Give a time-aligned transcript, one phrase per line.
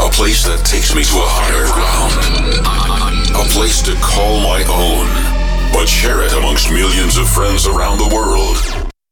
[0.00, 2.16] A place that takes me to a higher ground.
[3.36, 5.04] A place to call my own,
[5.72, 8.56] but share it amongst millions of friends around the world.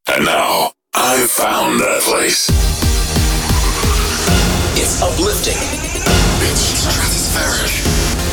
[0.09, 2.49] And now, I've found that place.
[4.81, 5.61] It's uplifting.
[6.49, 7.85] It's stratospheric.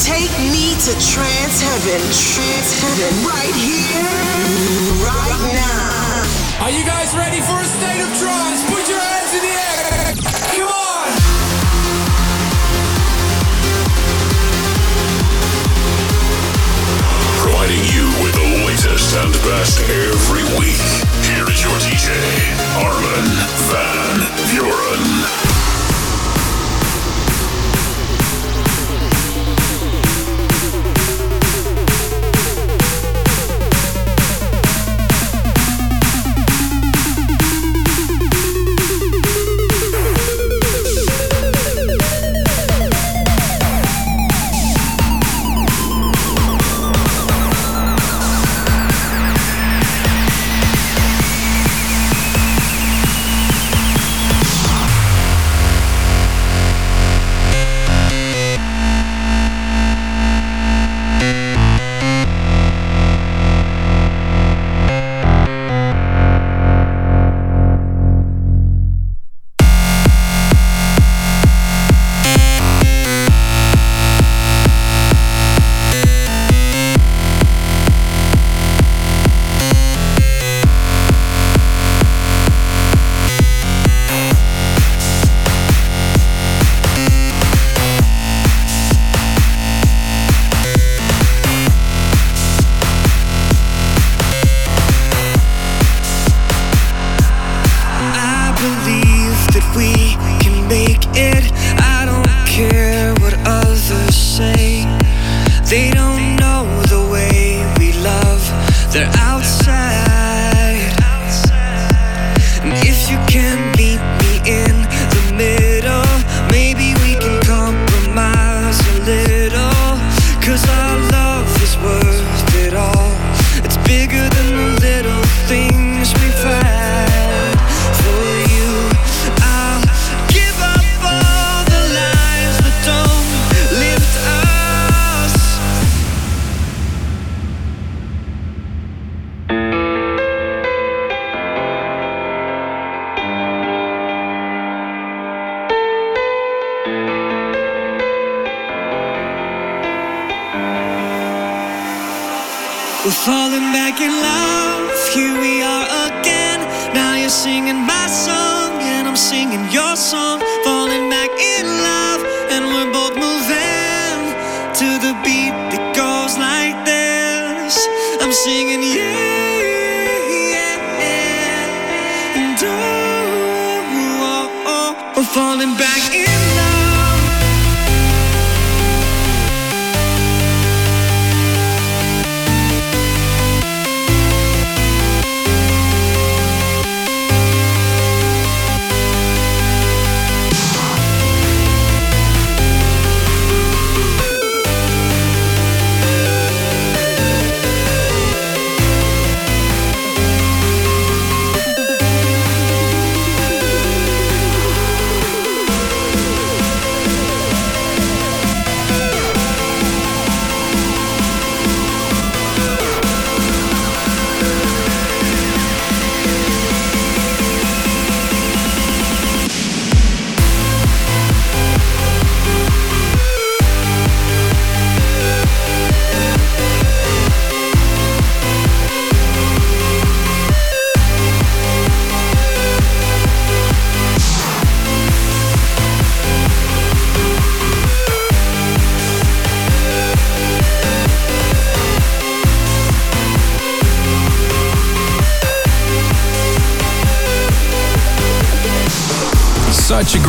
[0.06, 4.24] Take me to trance heaven, trance heaven, right here,
[5.04, 6.64] right now.
[6.64, 8.77] Are you guys ready for a state of trance?
[17.68, 20.80] Providing you with the latest and best every week.
[21.28, 22.16] Here is your DJ,
[22.78, 23.28] Armin
[23.68, 25.47] van Buuren.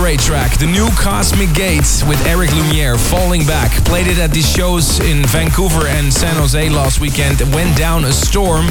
[0.08, 0.56] Great track.
[0.56, 3.84] The new Cosmic Gates with Eric Lumiere, Falling Back.
[3.84, 7.42] Played it at these shows in Vancouver and San Jose last weekend.
[7.52, 8.64] Went down a storm.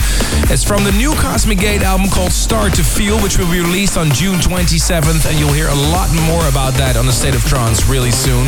[0.49, 3.97] It's from the new Cosmic Gate album called Start to Feel, which will be released
[3.97, 5.29] on June 27th.
[5.29, 8.47] And you'll hear a lot more about that on the State of Trance really soon.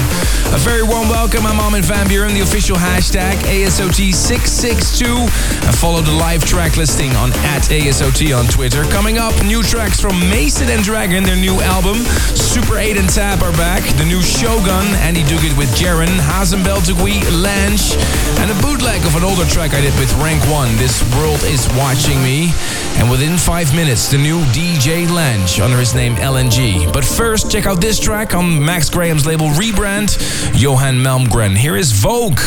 [0.50, 1.46] A very warm welcome.
[1.46, 5.06] I'm Armin van Buuren, the official hashtag ASOT662.
[5.06, 8.82] And follow the live track listing on at ASOT on Twitter.
[8.86, 11.98] Coming up, new tracks from Mason and Dragon, their new album.
[12.34, 13.84] Super 8 and Tab are back.
[13.98, 18.00] The new Shogun, Andy Duguid with Jaren, Hazem Beltagui, Lange,
[18.40, 21.68] and a bootleg of an older track I did with Rank 1, This World Is
[21.76, 22.54] Watching Me.
[22.96, 26.92] And within five minutes, the new DJ Lange under his name LNG.
[26.94, 30.18] But first, check out this track on Max Graham's label Rebrand,
[30.58, 31.58] Johan Malmgren.
[31.58, 32.40] Here is Vogue.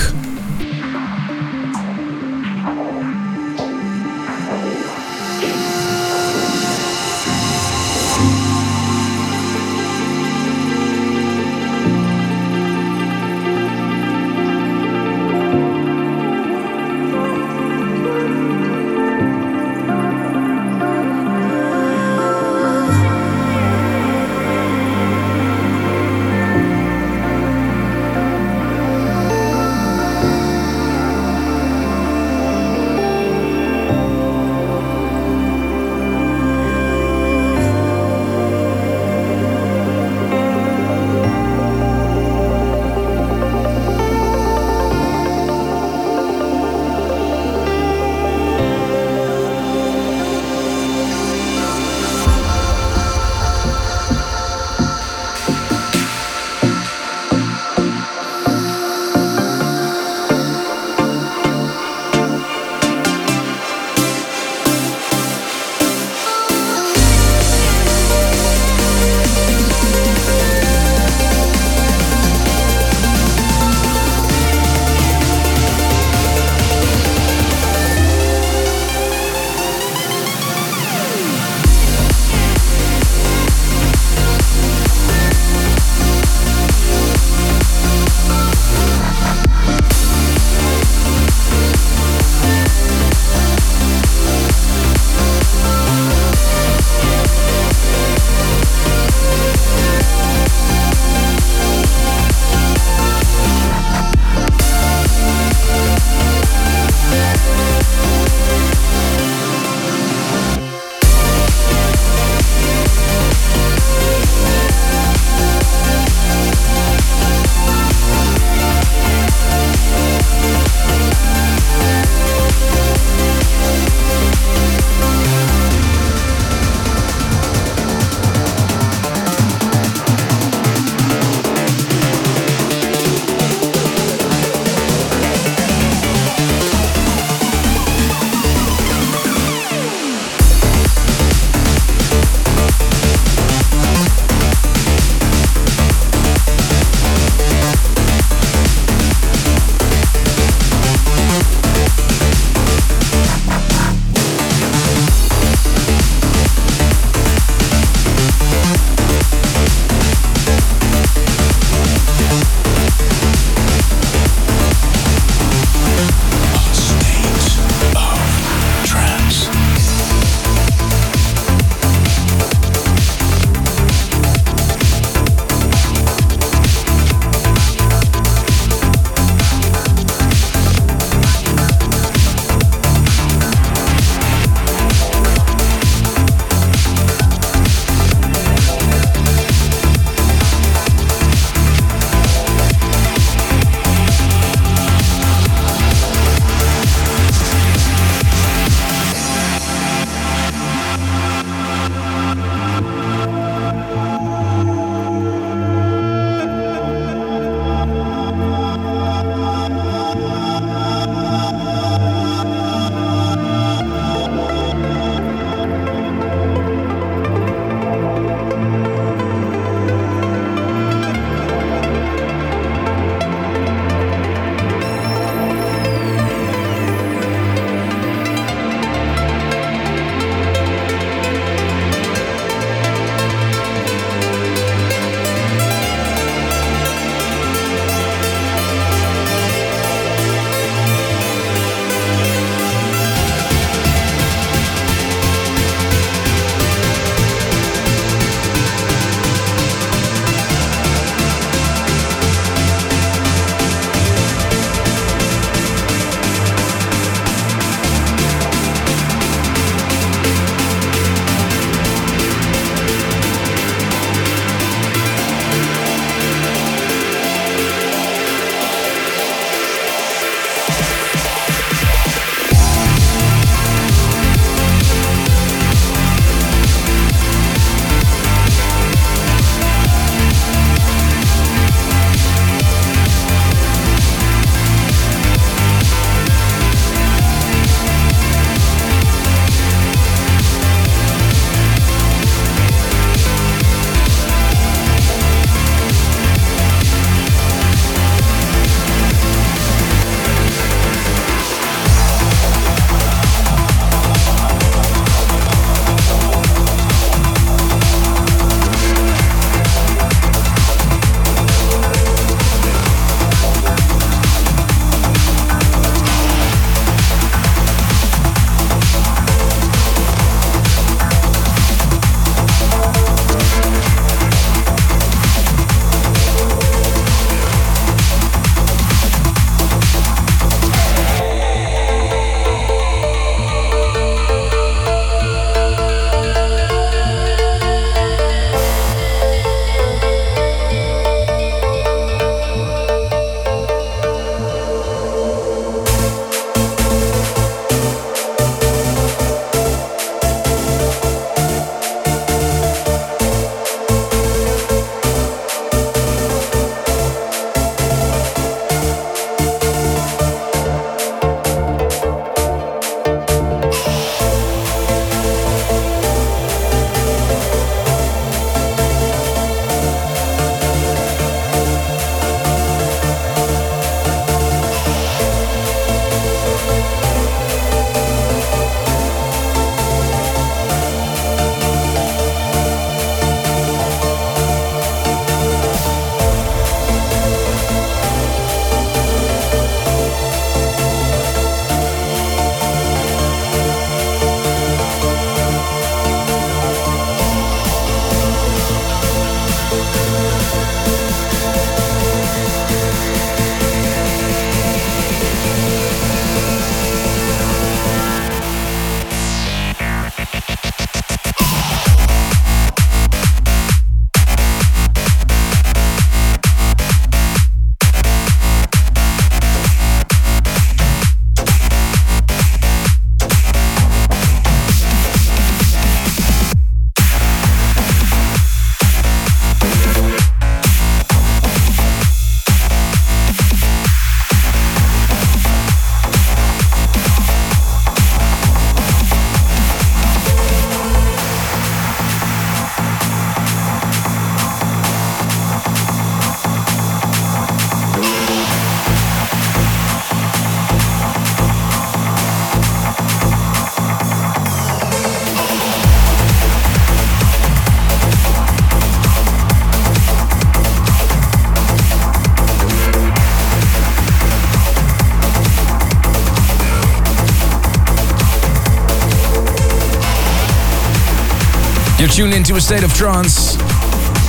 [472.13, 473.57] Tuned into a state of trance.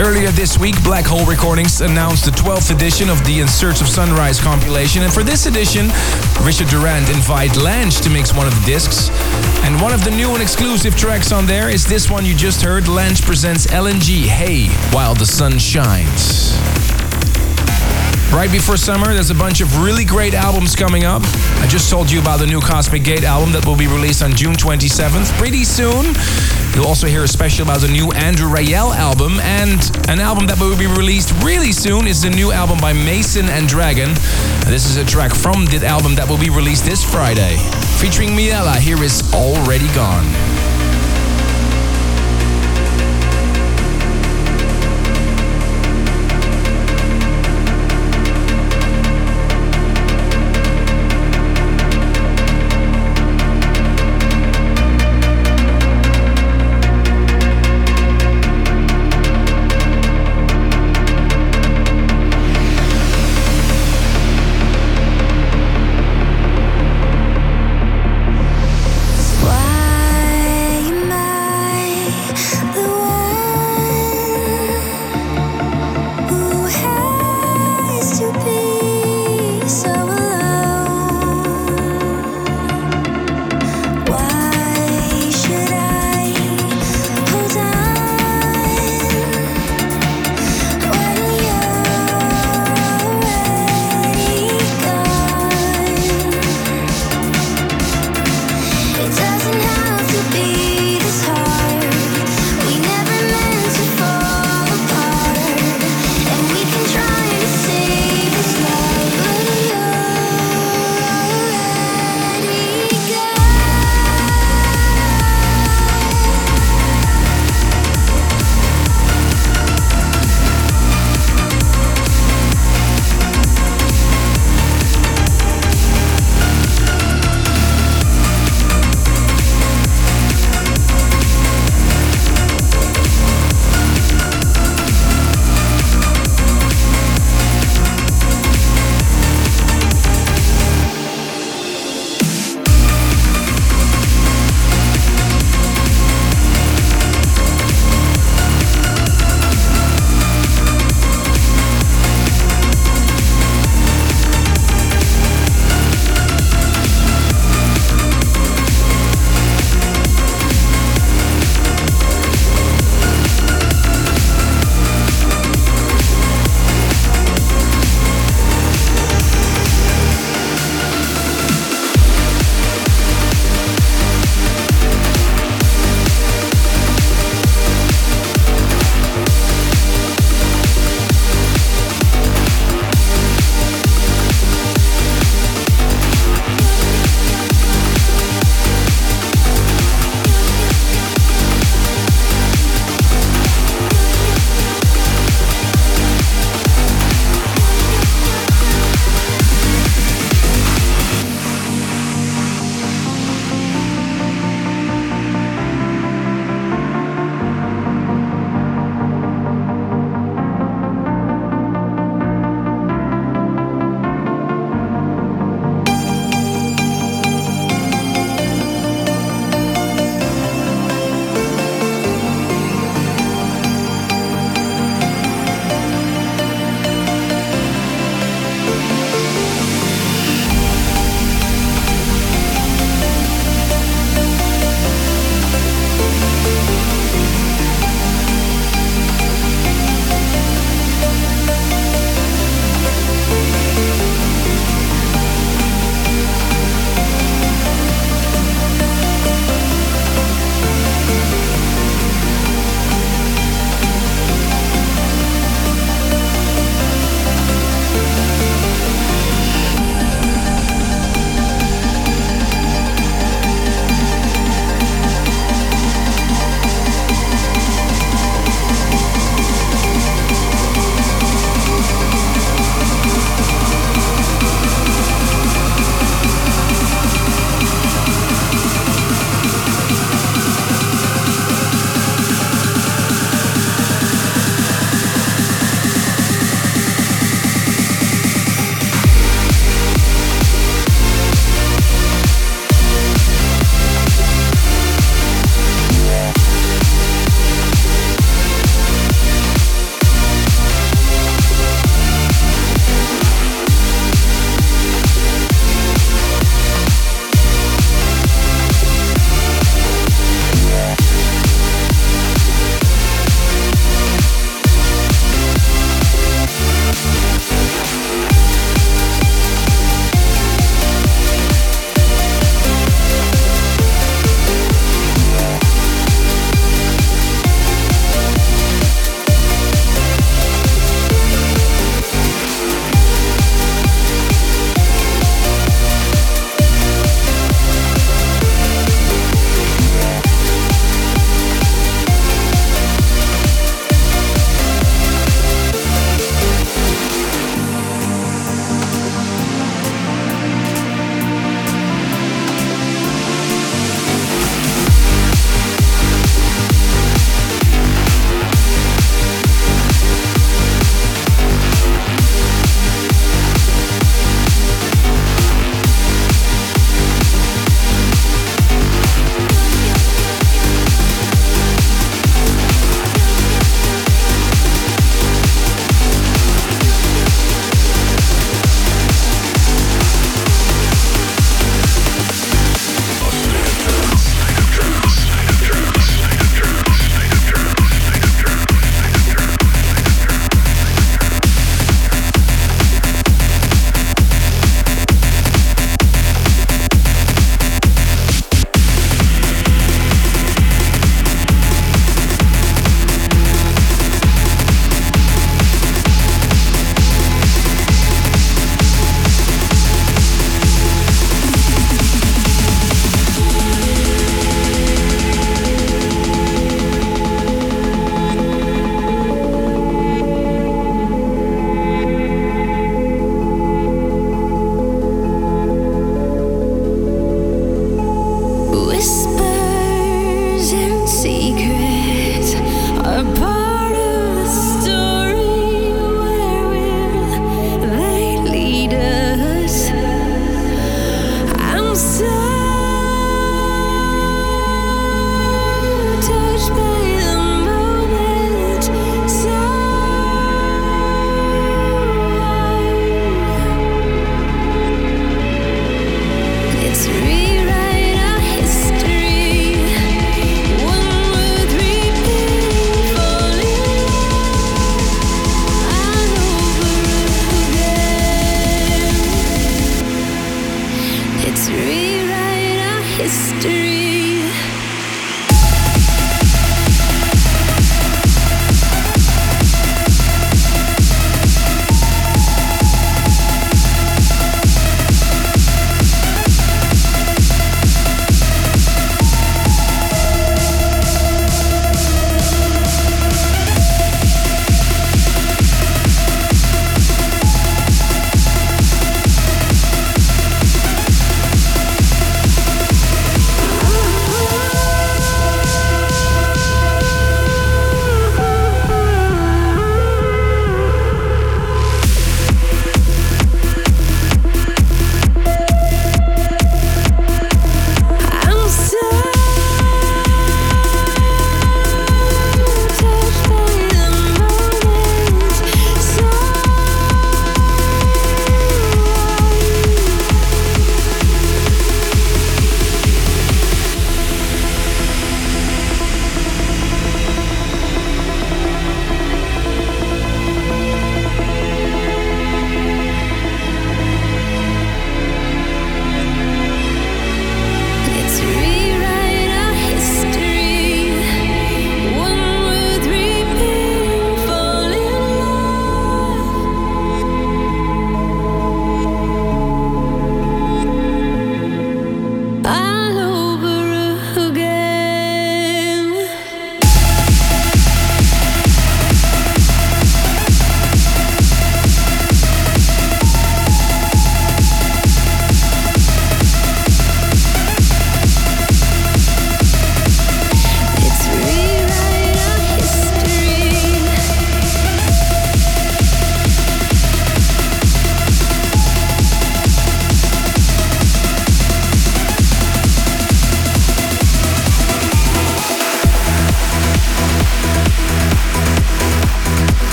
[0.00, 3.88] Earlier this week, Black Hole Recordings announced the 12th edition of the In Search of
[3.88, 5.04] Sunrise compilation.
[5.04, 5.86] And for this edition,
[6.42, 9.10] Richard Durand invited Lange to mix one of the discs.
[9.62, 12.62] And one of the new and exclusive tracks on there is this one you just
[12.62, 12.88] heard.
[12.88, 16.58] Lange presents LNG Hey While the Sun Shines.
[18.32, 21.22] Right before summer, there's a bunch of really great albums coming up.
[21.60, 24.34] I just told you about the new Cosmic Gate album that will be released on
[24.34, 25.32] June 27th.
[25.38, 26.14] Pretty soon,
[26.74, 29.38] you'll also hear a special about the new Andrew Rayel album.
[29.40, 33.48] And an album that will be released really soon is the new album by Mason
[33.48, 34.14] and Dragon.
[34.66, 37.56] This is a track from the album that will be released this Friday.
[37.98, 40.47] Featuring Miela, here is Already Gone.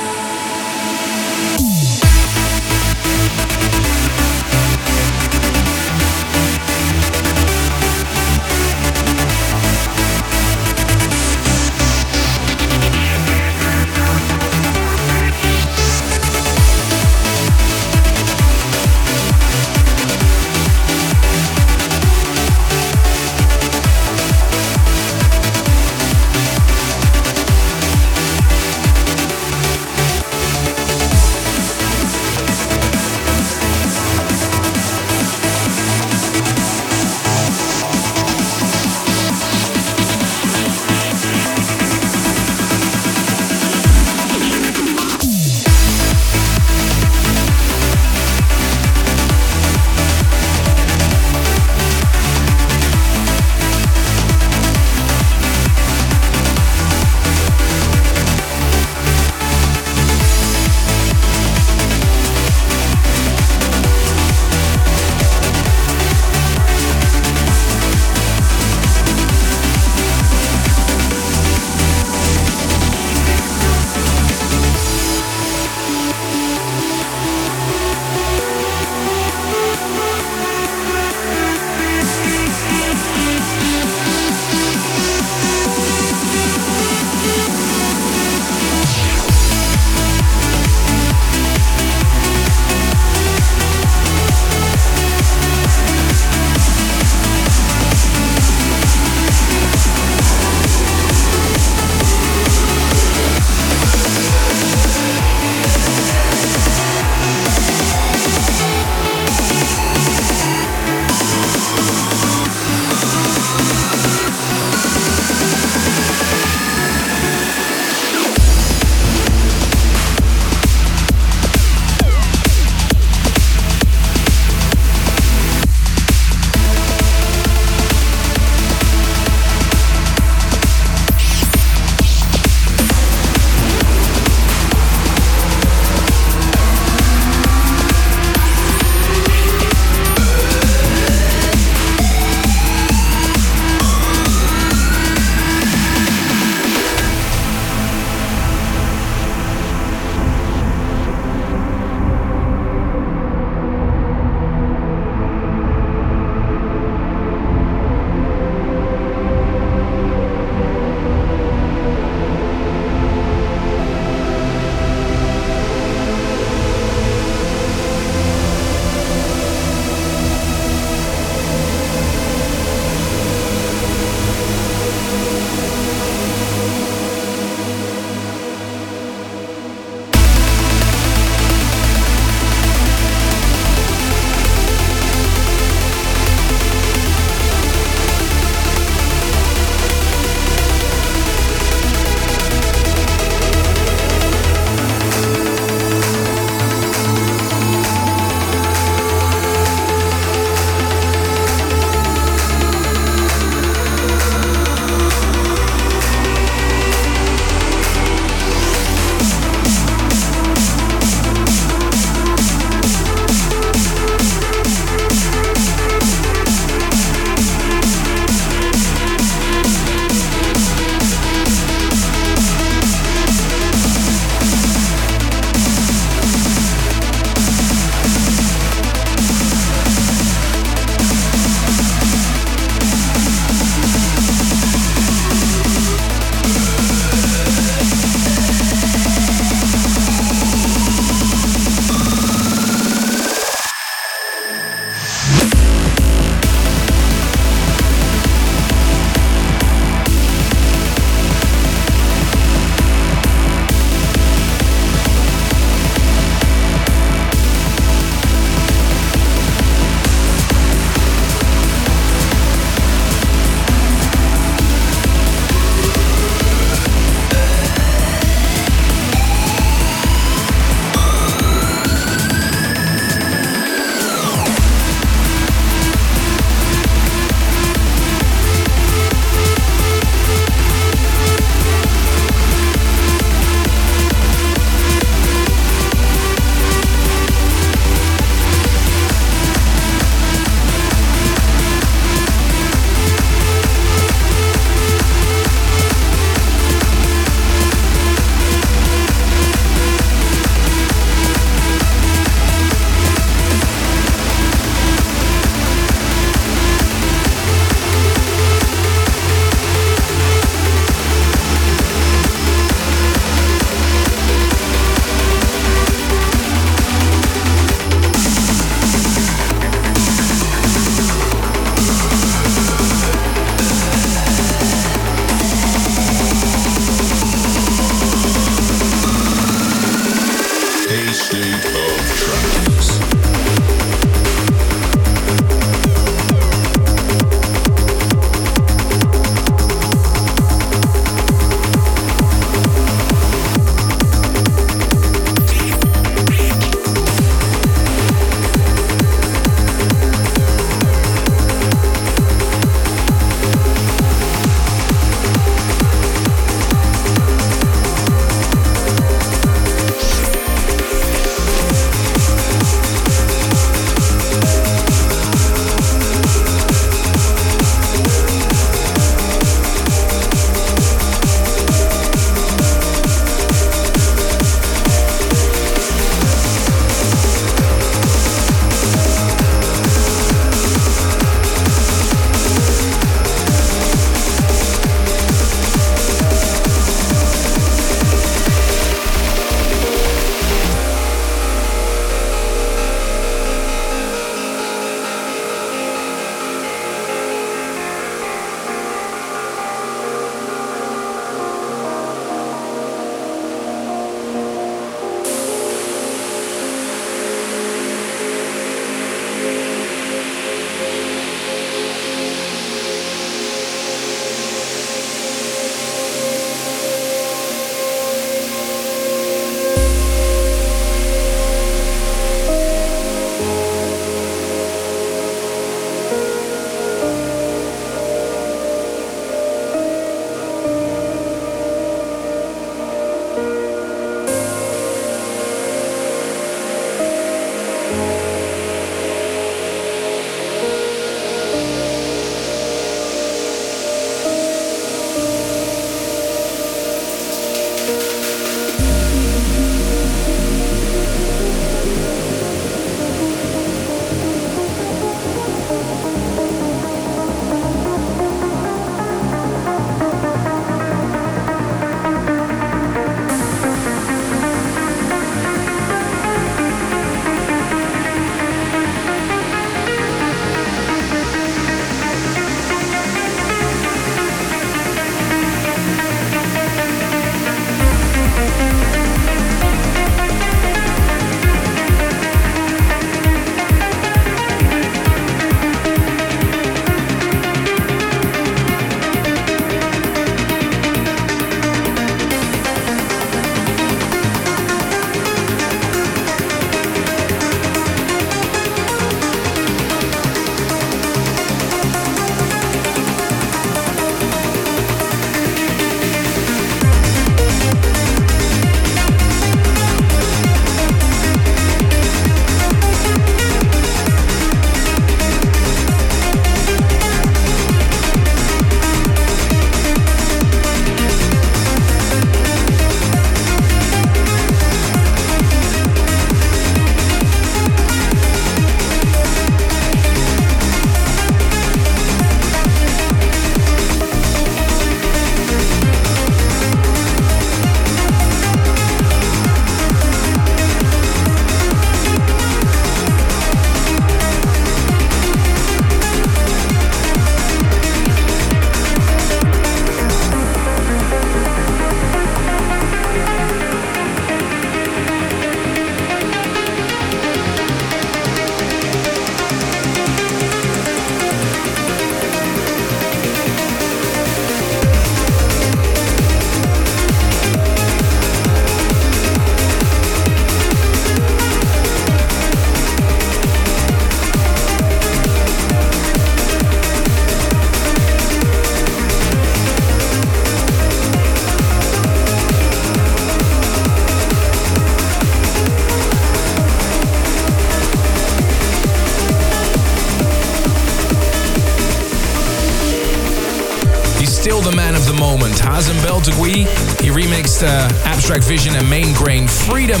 [595.88, 595.92] Moment.
[595.92, 596.66] Hazem Beltagui,
[597.00, 600.00] he remixed uh, Abstract Vision and Main Grain Freedom.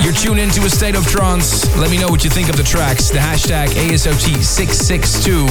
[0.00, 1.64] You're tuned into a state of trance.
[1.76, 3.10] Let me know what you think of the tracks.
[3.10, 5.48] The hashtag ASOT662.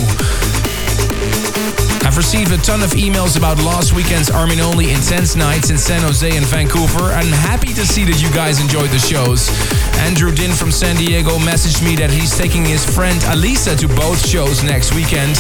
[2.05, 6.01] I've received a ton of emails about last weekend's Armin Only Intense Nights in San
[6.01, 7.11] Jose and Vancouver.
[7.11, 9.49] I'm happy to see that you guys enjoyed the shows.
[9.99, 14.25] Andrew Din from San Diego messaged me that he's taking his friend Alisa to both
[14.25, 15.35] shows next weekend.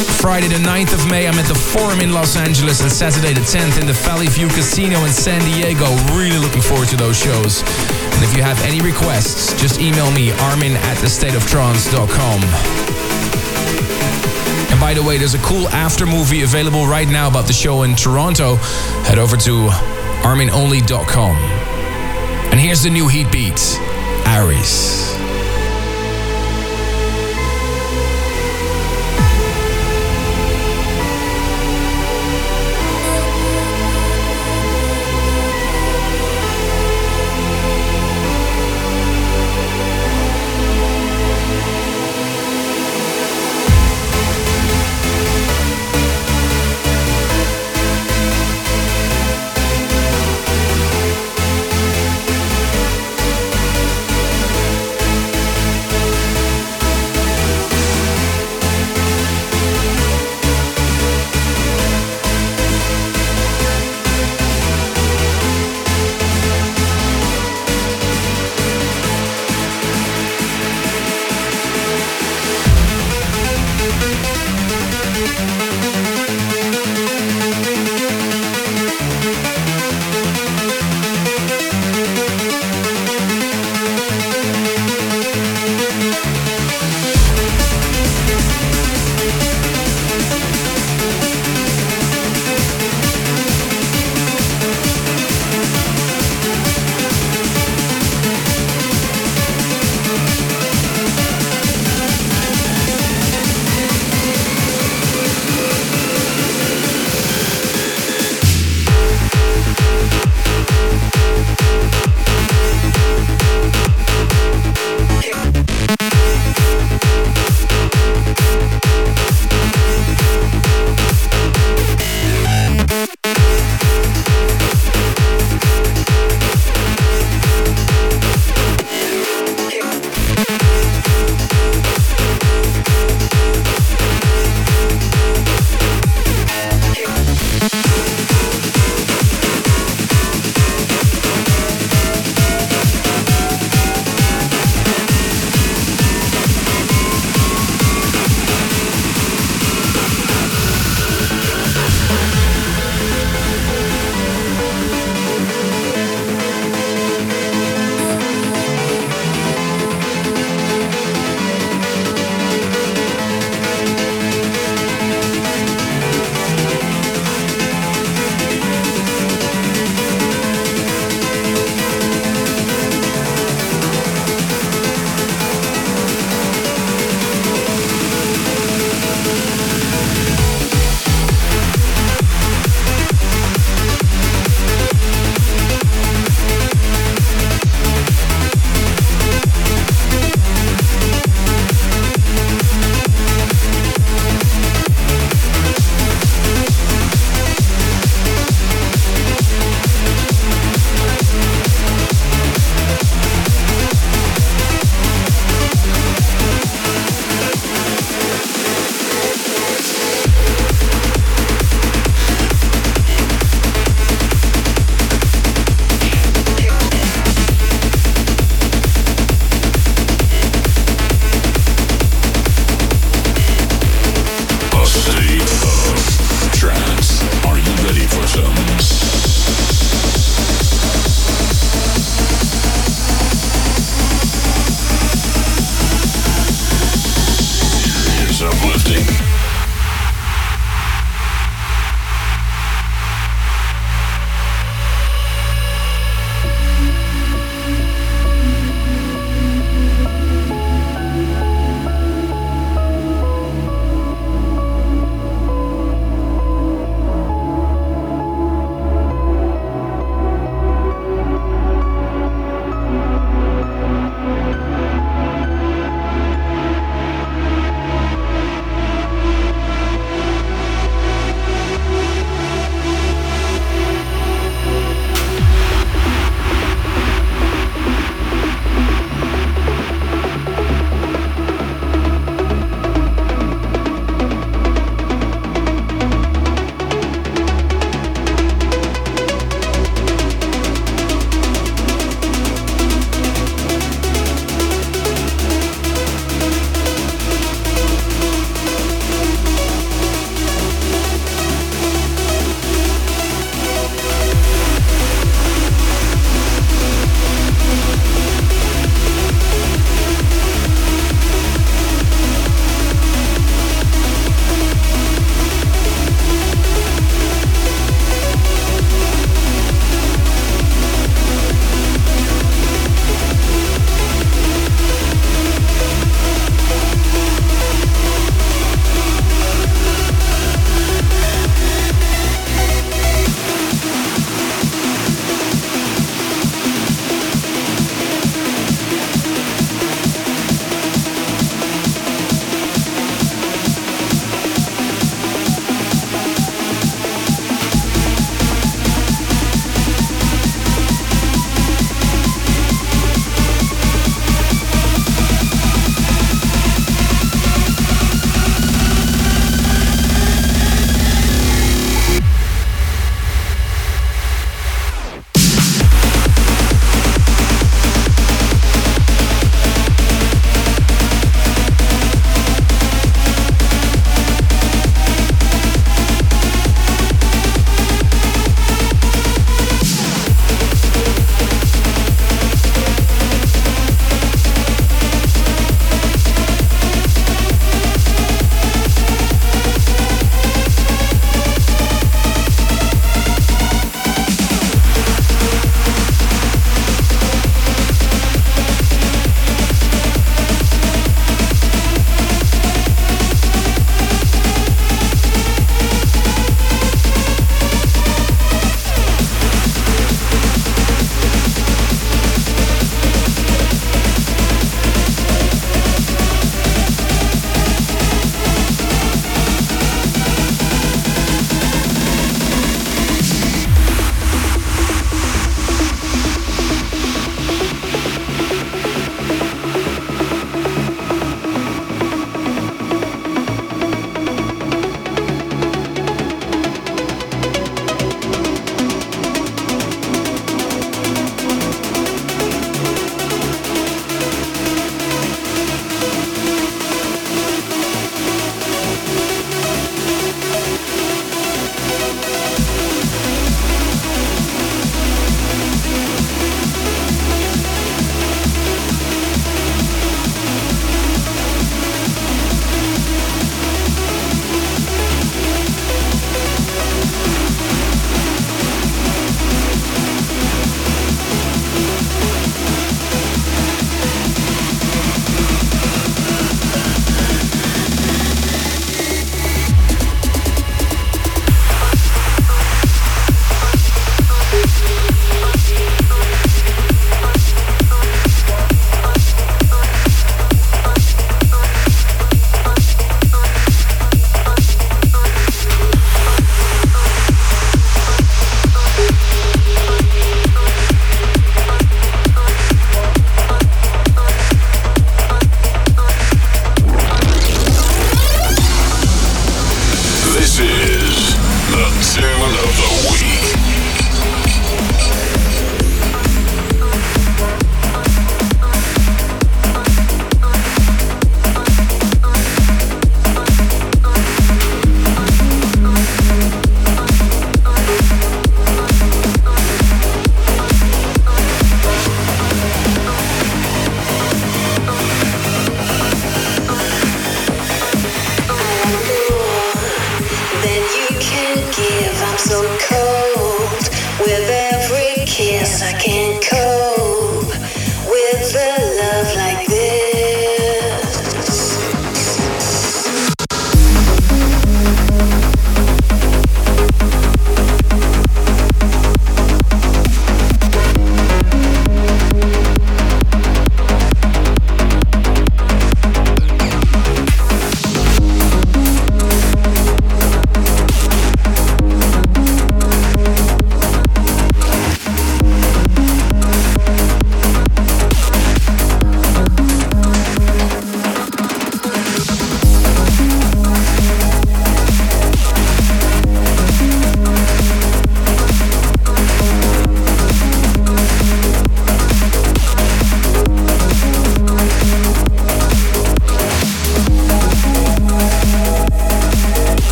[0.00, 3.40] Friday the 9th of May, I'm at the Forum in Los Angeles, and Saturday the
[3.40, 5.86] 10th in the Valley View Casino in San Diego.
[6.16, 7.62] Really looking forward to those shows.
[7.62, 12.40] And if you have any requests, just email me, armin at thestateoftrance.com.
[14.70, 17.82] And by the way, there's a cool after movie available right now about the show
[17.82, 18.56] in Toronto.
[19.04, 19.68] Head over to
[20.22, 21.36] arminonly.com.
[22.50, 23.60] And here's the new Heatbeat,
[24.26, 25.19] Aries.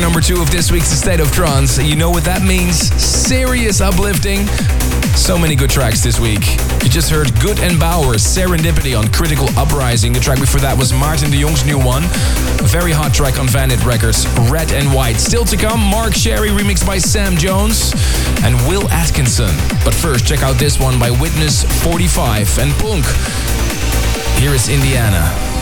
[0.00, 1.78] Number two of this week's State of Trance.
[1.78, 2.76] You know what that means?
[3.02, 4.46] Serious uplifting.
[5.16, 6.44] So many good tracks this week.
[6.82, 10.12] You just heard Good and Bauer, Serendipity on Critical Uprising.
[10.12, 12.04] The track before that was Martin de Jong's new one.
[12.60, 15.16] A very hot track on Vandit Records, Red and White.
[15.16, 17.92] Still to come, Mark Sherry remixed by Sam Jones
[18.42, 19.54] and Will Atkinson.
[19.84, 23.04] But first, check out this one by Witness 45 and Punk.
[24.40, 25.61] Here is Indiana.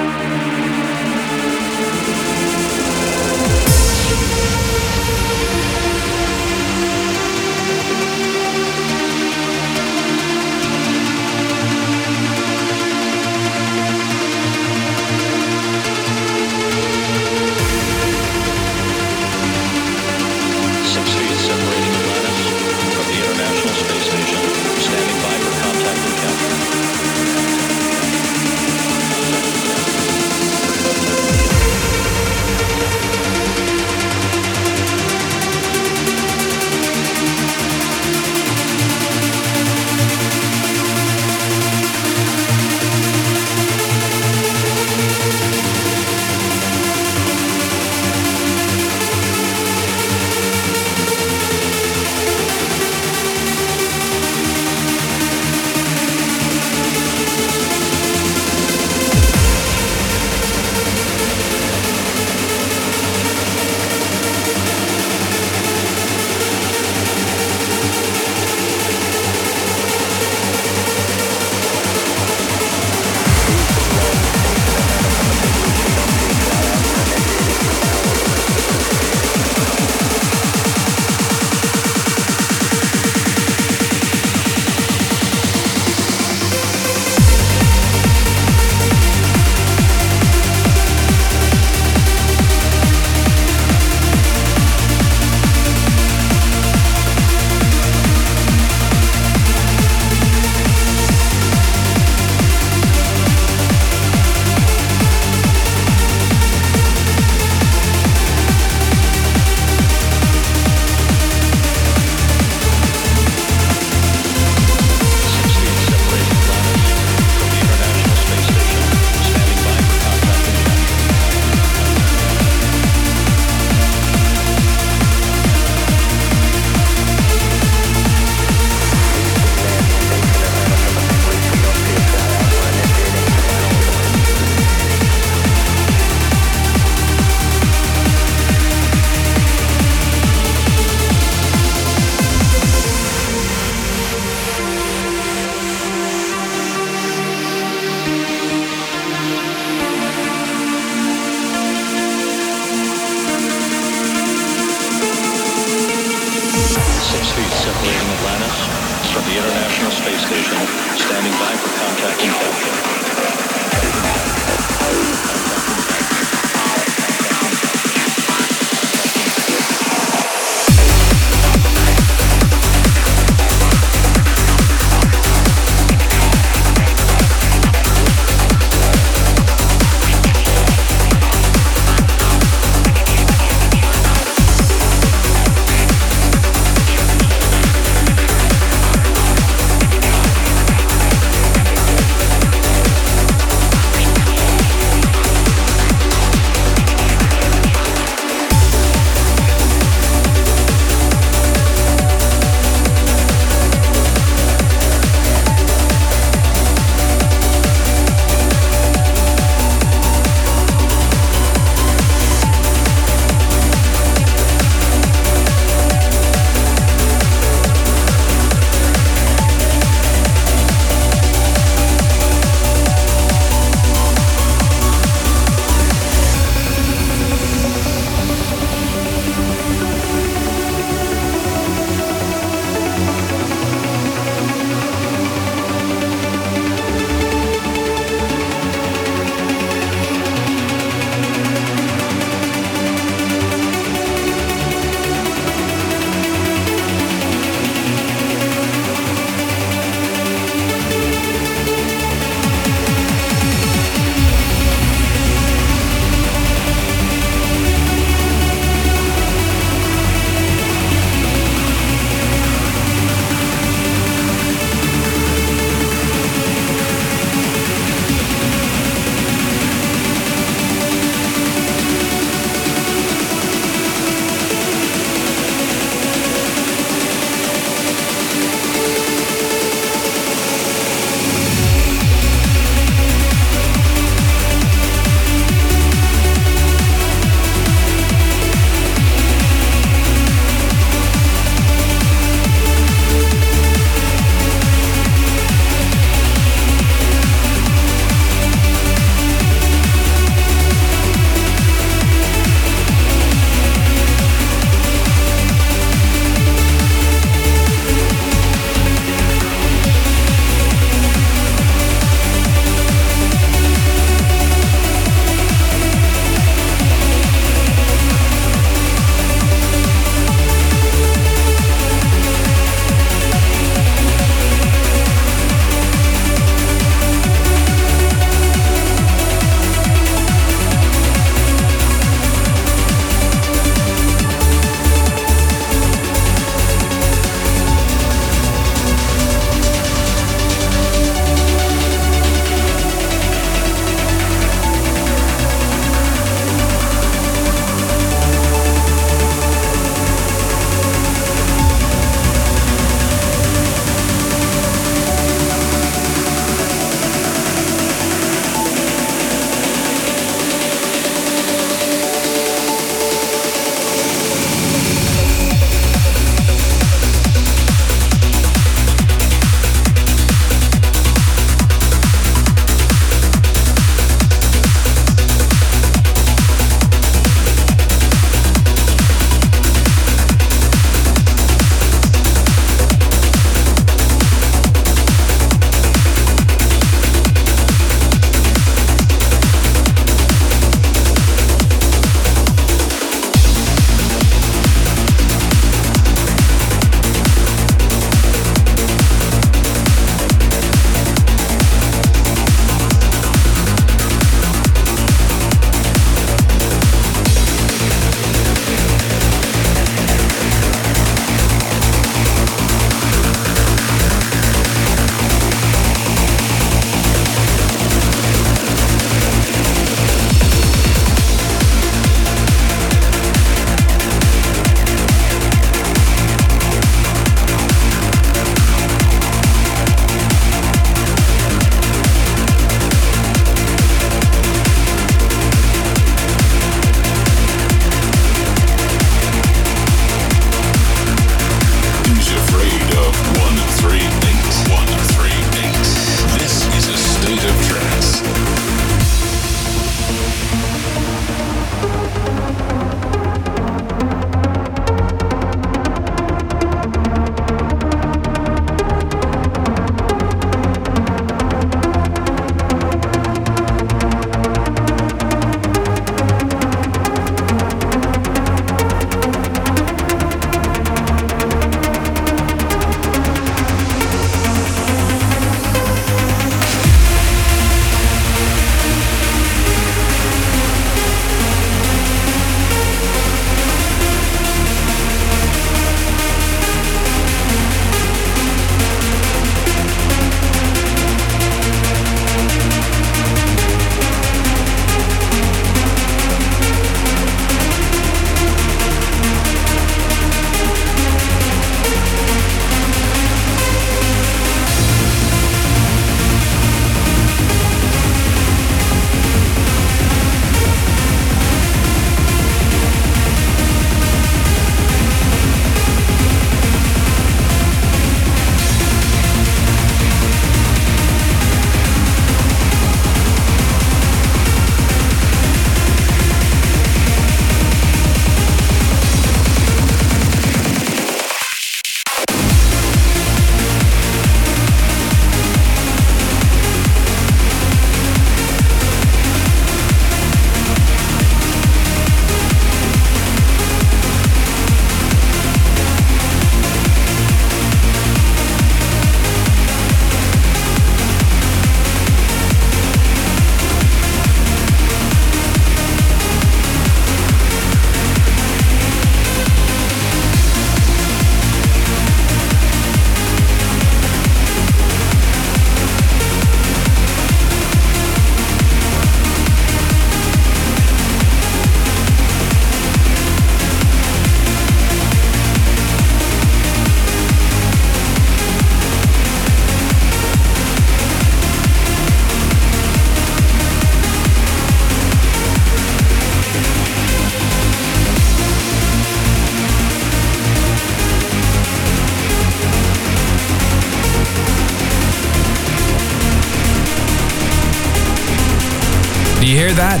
[599.76, 600.00] That?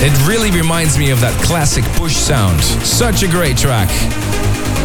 [0.00, 2.62] It really reminds me of that classic push sound.
[2.86, 3.88] Such a great track.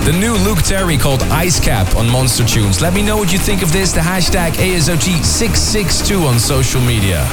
[0.06, 2.82] The new Luke Terry called Ice Cap on Monster Tunes.
[2.82, 3.92] Let me know what you think of this.
[3.92, 7.26] The hashtag ASOT662 on social media.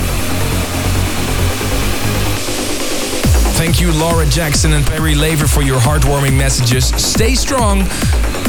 [3.56, 6.86] Thank you, Laura Jackson and Perry Laver, for your heartwarming messages.
[6.86, 7.80] Stay strong.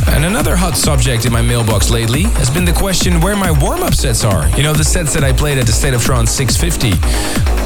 [0.07, 3.83] And another hot subject in my mailbox lately has been the question where my warm
[3.83, 4.47] up sets are.
[4.57, 6.91] You know, the sets that I played at the State of Trance 650.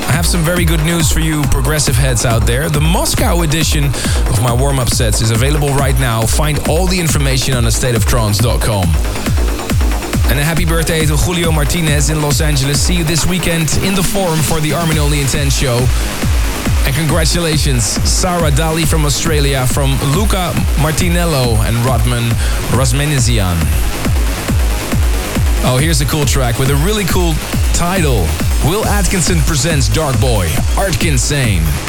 [0.08, 2.70] I have some very good news for you, progressive heads out there.
[2.70, 6.26] The Moscow edition of my warm up sets is available right now.
[6.26, 8.86] Find all the information on thestateoftrance.com.
[10.30, 12.82] And a happy birthday to Julio Martinez in Los Angeles.
[12.82, 15.86] See you this weekend in the Forum for the Armin Only Intense show.
[16.86, 22.30] And congratulations, Sarah Dali from Australia, from Luca Martinello and Rodman
[22.72, 23.58] Rosmenizian.
[25.68, 27.34] Oh, here's a cool track with a really cool
[27.74, 28.28] title.
[28.64, 30.48] Will Atkinson presents Dark Boy,
[30.78, 31.64] Atkinsane.
[31.66, 31.85] Anybody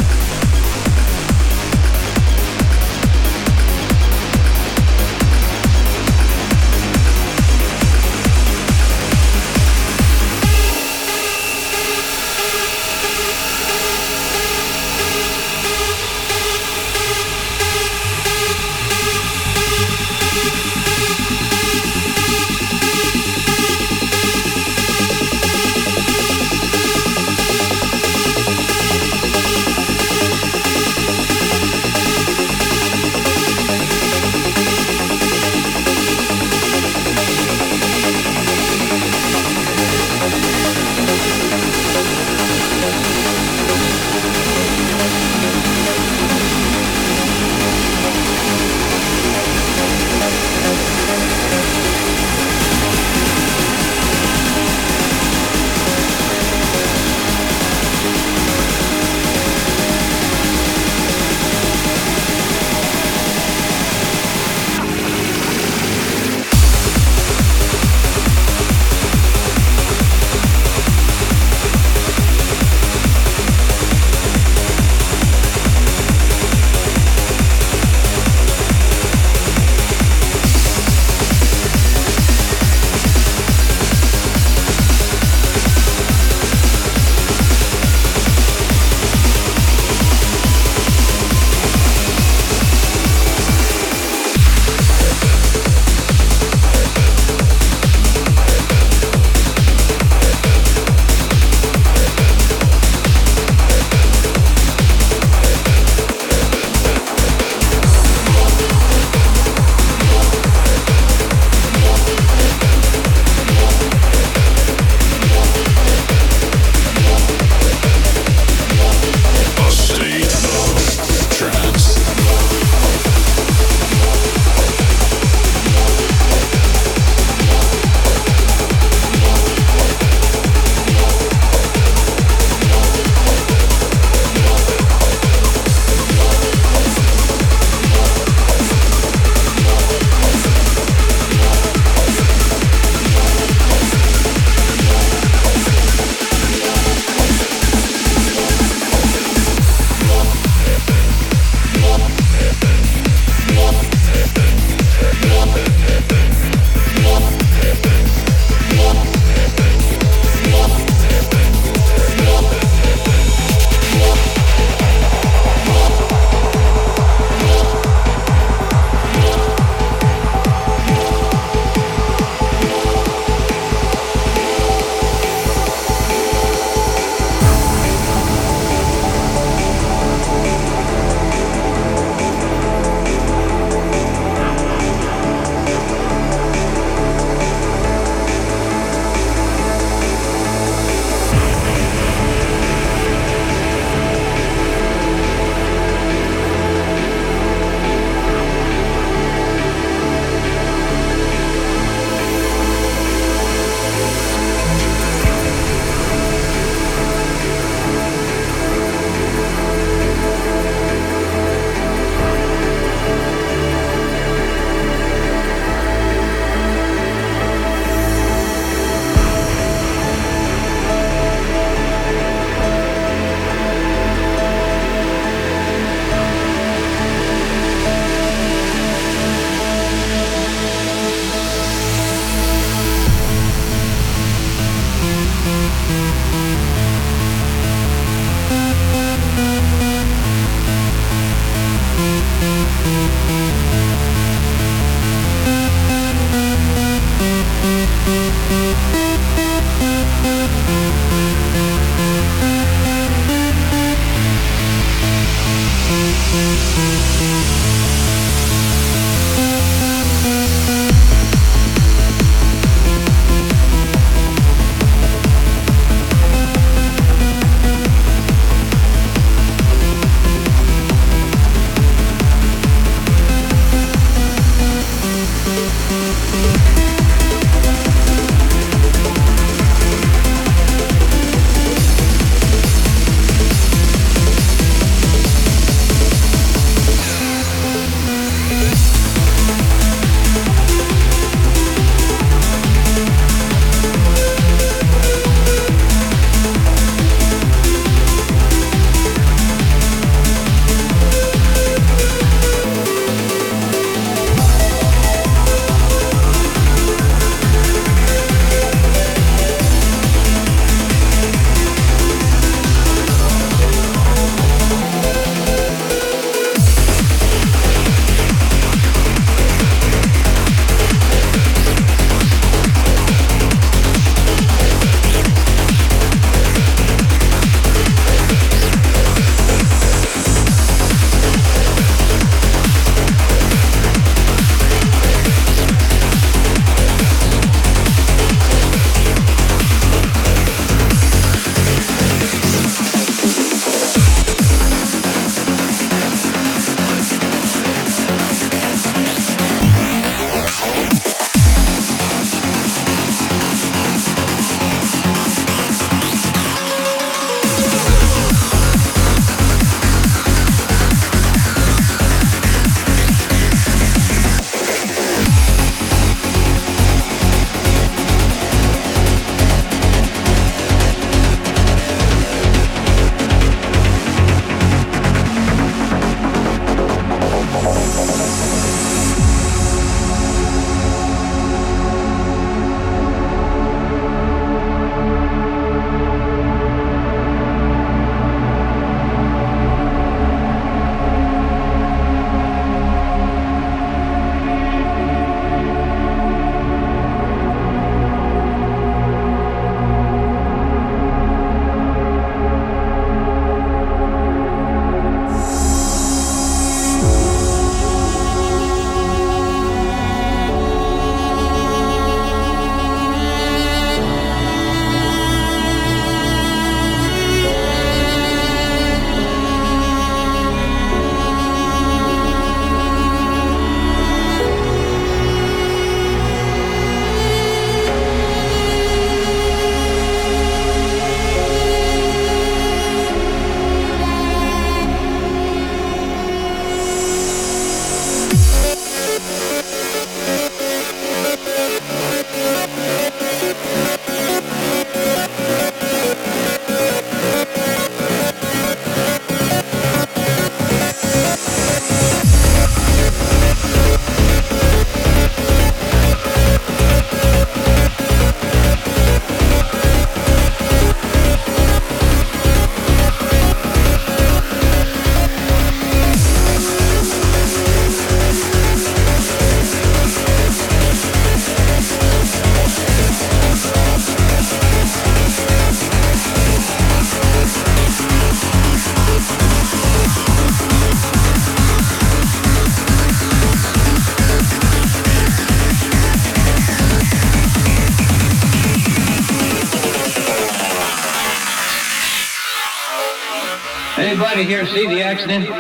[494.47, 495.56] here see the accident?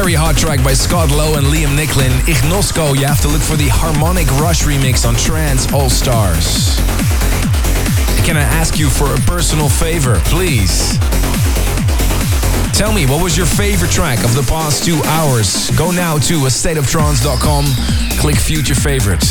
[0.00, 2.96] Track by Scott Lowe and Liam Nicklin, Ignosco.
[2.98, 6.76] You have to look for the Harmonic Rush remix on Trance All Stars.
[8.24, 10.96] Can I ask you for a personal favor, please?
[12.72, 15.70] Tell me, what was your favorite track of the past two hours?
[15.76, 17.66] Go now to astateoftrance.com,
[18.18, 19.24] click Future Favorite.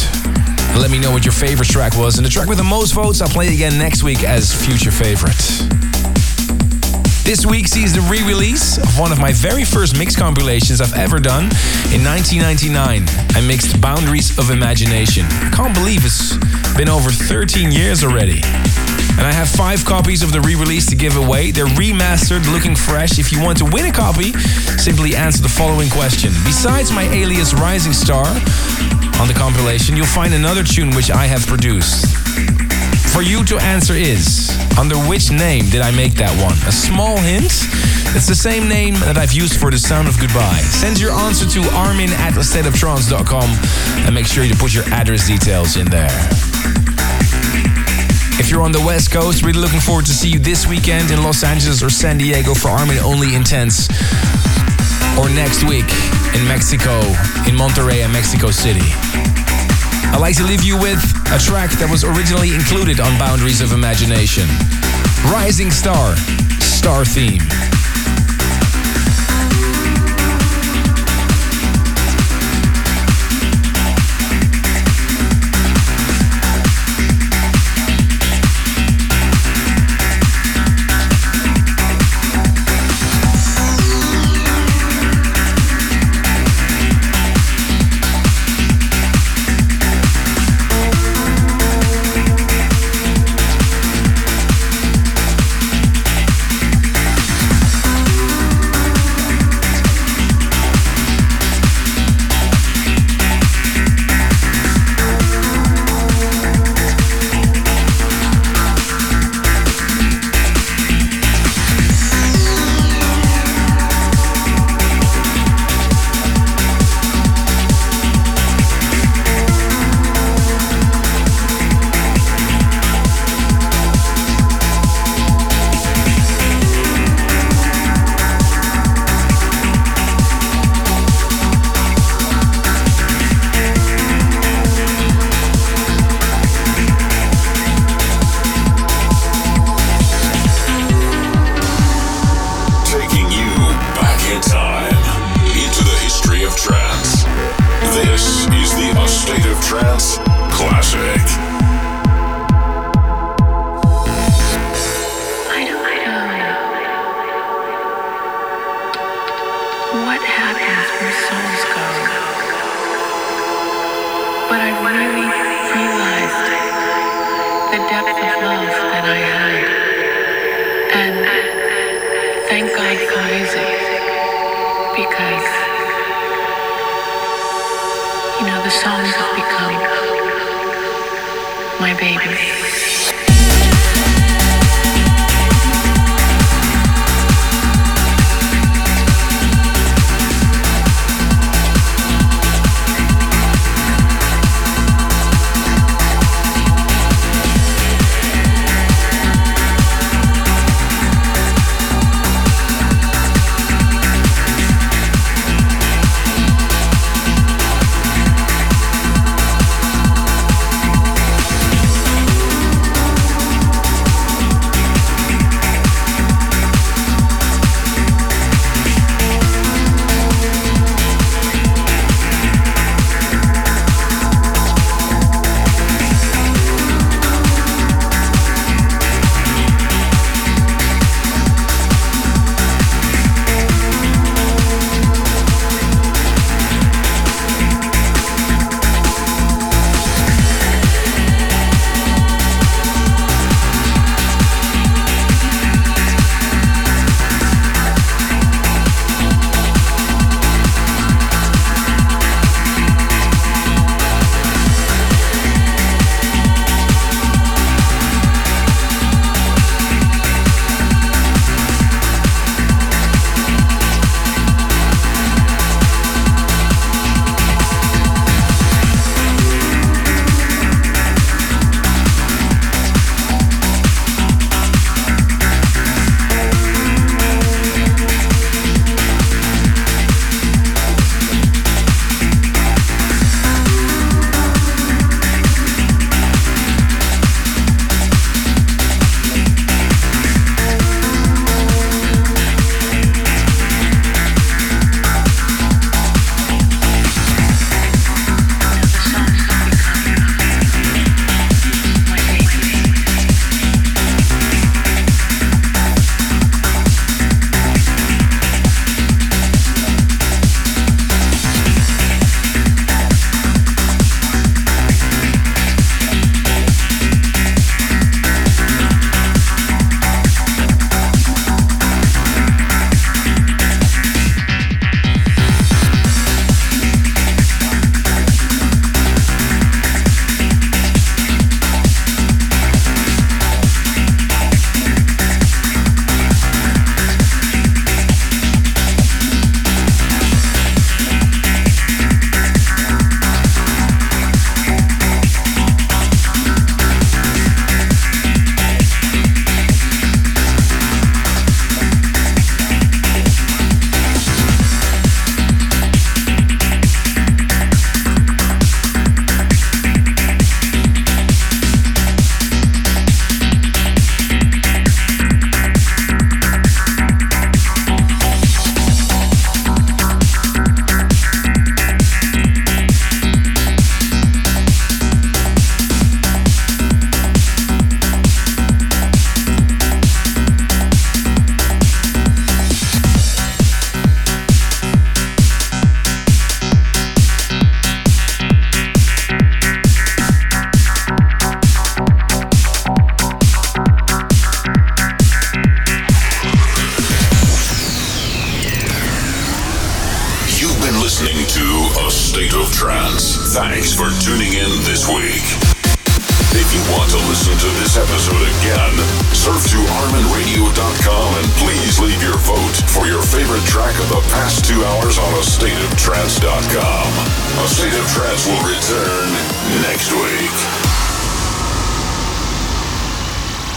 [0.78, 2.18] Let me know what your favorite track was.
[2.18, 5.89] And the track with the most votes, I'll play again next week as Future Favorite.
[7.30, 10.96] This week sees the re release of one of my very first mix compilations I've
[10.96, 11.44] ever done.
[11.94, 13.06] In 1999,
[13.38, 15.28] I mixed Boundaries of Imagination.
[15.30, 16.34] I can't believe it's
[16.76, 18.42] been over 13 years already.
[19.14, 21.52] And I have five copies of the re release to give away.
[21.52, 23.20] They're remastered, looking fresh.
[23.20, 24.34] If you want to win a copy,
[24.82, 26.34] simply answer the following question.
[26.46, 28.26] Besides my alias Rising Star
[29.22, 32.10] on the compilation, you'll find another tune which I have produced.
[33.14, 36.56] For you to answer is under which name did I make that one?
[36.68, 37.52] A small hint?
[38.16, 40.62] It's the same name that I've used for the sound of goodbye.
[40.62, 43.50] Send your answer to armin at astateoftrance.com
[44.06, 46.14] and make sure you put your address details in there.
[48.40, 51.22] If you're on the West Coast, really looking forward to see you this weekend in
[51.22, 53.90] Los Angeles or San Diego for Armin Only Intense.
[55.20, 55.92] Or next week
[56.34, 57.02] in Mexico,
[57.50, 58.86] in Monterrey and Mexico City.
[60.12, 63.72] I'd like to leave you with a track that was originally included on Boundaries of
[63.72, 64.48] Imagination
[65.32, 66.16] Rising Star,
[66.60, 67.79] Star Theme.